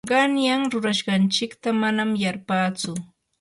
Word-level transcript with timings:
qanyan 0.11 0.63
rurashqanchikta 0.75 1.75
manam 1.83 2.15
yarpatsu. 2.25 2.97